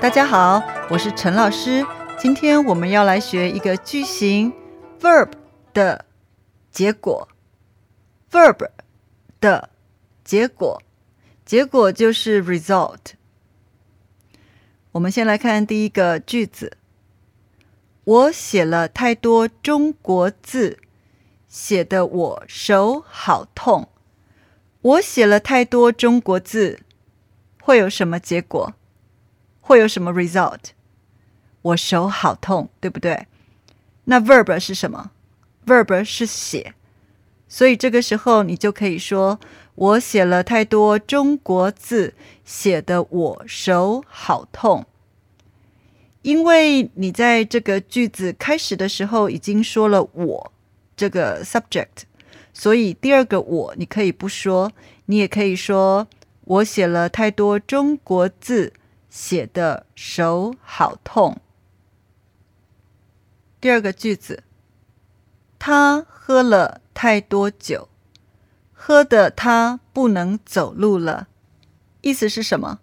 [0.00, 1.84] 大家好，我是陈老师。
[2.16, 4.52] 今天我们要来学一个句型
[5.00, 5.32] verb
[5.74, 6.04] 的
[6.70, 7.28] 结果
[8.30, 8.68] ，verb
[9.40, 9.70] 的
[10.22, 10.80] 结果，
[11.44, 13.14] 结果就是 result。
[14.92, 16.76] 我们先来看第一个句子：
[18.04, 20.78] 我写了太多中国字，
[21.48, 23.88] 写的我手好痛。
[24.80, 26.78] 我写了太多中国字，
[27.60, 28.74] 会有什么结果？
[29.68, 30.70] 会有什么 result？
[31.60, 33.26] 我手好痛，对不对？
[34.04, 35.10] 那 verb 是什么
[35.66, 36.72] ？verb 是写，
[37.46, 39.38] 所以这个时候你就可以说：
[39.74, 42.14] 我写了太多中国字，
[42.46, 44.86] 写的我手好痛。
[46.22, 50.52] 因为你在这个句子开始的时候已经说了我
[50.96, 52.04] 这个 subject，
[52.54, 54.72] 所以第二个我你可以不说，
[55.04, 56.08] 你也可以说
[56.44, 58.72] 我写了太多中国字。
[59.08, 61.40] 写的手好痛。
[63.60, 64.44] 第二个句子，
[65.58, 67.88] 他喝了太多酒，
[68.72, 71.28] 喝的他不能走路了。
[72.02, 72.80] 意思是什么？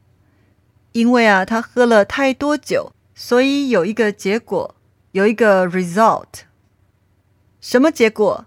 [0.91, 4.75] 因为啊，他喝了太多酒，所以有一个结果，
[5.11, 6.41] 有一个 result。
[7.61, 8.45] 什么结果？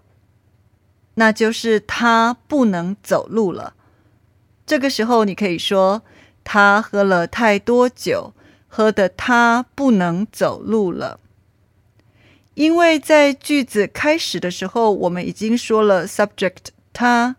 [1.15, 3.73] 那就是他不能走路了。
[4.65, 6.03] 这个时候，你可以说。
[6.51, 8.33] 他喝了太多酒，
[8.67, 11.19] 喝的他不能走路了。
[12.55, 17.35] 因为在句子开始的时候，我们已经说了 subject 他，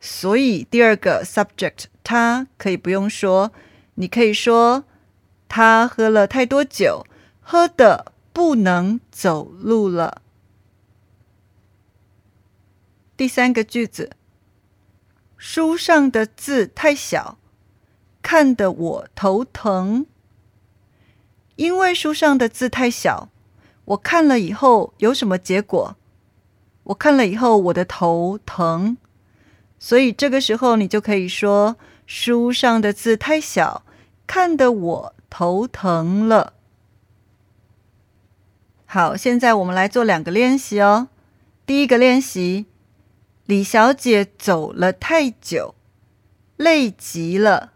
[0.00, 3.52] 所以第二个 subject 他可以不用说。
[3.96, 4.84] 你可以说
[5.50, 7.06] 他喝了太多酒，
[7.42, 10.22] 喝的不能走路了。
[13.18, 14.12] 第三个句子，
[15.36, 17.36] 书上的字太小。
[18.28, 20.04] 看得我头疼，
[21.54, 23.28] 因为书上的字太小，
[23.84, 25.96] 我看了以后有什么结果？
[26.82, 28.96] 我看了以后我的头疼，
[29.78, 33.84] 所以这个时候你就可以说书上的字太小，
[34.26, 36.54] 看得我头疼了。
[38.86, 41.10] 好，现在我们来做两个练习哦。
[41.64, 42.66] 第一个练习，
[43.44, 45.76] 李小姐走了太久，
[46.56, 47.74] 累极了。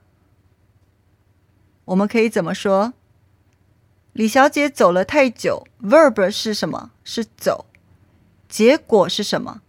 [1.90, 2.94] 我们可以怎么说？
[4.12, 6.92] 李小姐走了太久，verb 是什么？
[7.02, 7.66] 是走。
[8.48, 9.62] 结果是什么？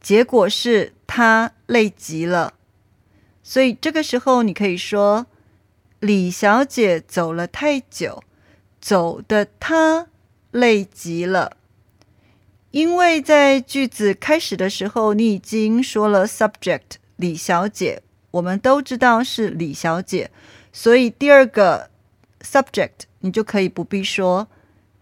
[0.00, 2.54] 结果是她累极了。
[3.44, 5.26] 所以这个时候你可以说，
[6.00, 8.24] 李小姐走了太久，
[8.80, 10.08] 走的她
[10.50, 11.56] 累极了。
[12.72, 18.02] 因为在句子开始的时候，你已经说了 subject 李小姐，
[18.32, 20.32] 我们都知道是李小姐。
[20.72, 21.90] 所以第二个
[22.40, 24.48] subject 你就可以不必说，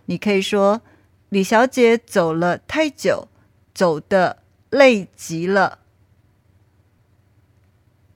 [0.06, 0.82] 你可以说
[1.28, 3.28] 李小姐走了太久，
[3.72, 5.78] 走的累极了。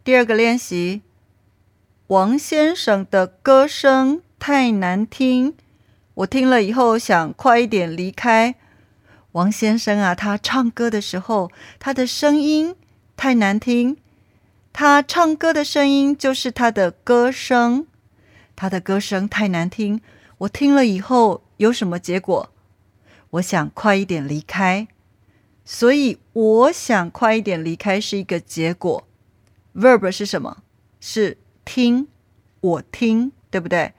[0.03, 1.03] 第二个练习，
[2.09, 5.55] 王先生的歌声太难听，
[6.15, 8.57] 我听了以后想快一点离开。
[9.33, 12.77] 王先生啊，他唱歌的时候，他的声音
[13.17, 13.97] 太难听。
[14.77, 17.87] 他唱歌的声音就是他的歌声，
[18.57, 20.01] 他的歌声太难听。
[20.39, 22.51] 我听了以后有什么结果？
[23.31, 24.89] 我想快一点离开，
[25.65, 29.07] 所以我想快一点离开是一个结果。
[29.77, 30.65] Verb 是什么？
[30.99, 32.09] 是听，
[32.61, 33.93] 我听，对不对？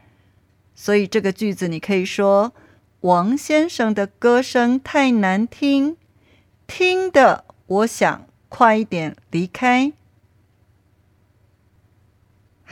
[0.75, 2.53] 所以这个句子你可以说：
[2.99, 5.95] 王先生的歌声太难听，
[6.67, 9.93] 听的我想快一点离开。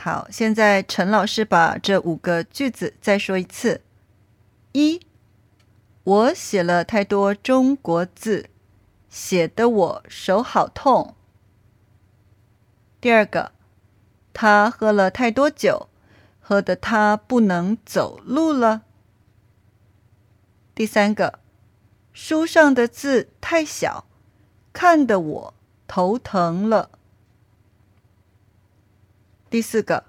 [0.04, 3.80] 好，现在陈老师把这五个句子再说一次：
[4.72, 5.00] 一，
[6.02, 8.50] 我写了太多中国字，
[9.08, 11.14] 写得我手好痛。
[13.00, 13.52] 第二个，
[14.34, 15.88] 他喝了太多酒，
[16.38, 18.82] 喝得他不能走路了。
[20.74, 21.38] 第三个，
[22.12, 24.04] 书上的字太小，
[24.74, 25.54] 看得我
[25.88, 26.90] 头疼了。
[29.54, 30.06] 第四个，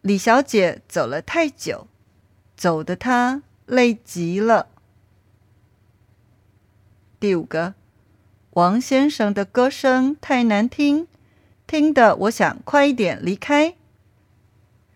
[0.00, 1.88] 李小姐走了太久，
[2.56, 4.68] 走的她累极了。
[7.18, 7.74] 第五个，
[8.50, 11.08] 王先生的歌声太难听，
[11.66, 13.74] 听得我想快一点离开。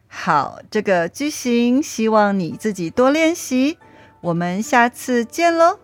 [0.07, 3.77] 好，这个句型希望你自己多练习，
[4.21, 5.81] 我们下次见喽。